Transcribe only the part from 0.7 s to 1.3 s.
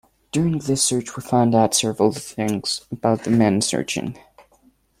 search we